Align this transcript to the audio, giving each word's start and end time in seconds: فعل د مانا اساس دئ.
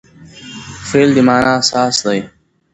فعل 0.87 1.09
د 1.15 1.17
مانا 1.27 1.53
اساس 1.61 1.95
دئ. 2.05 2.19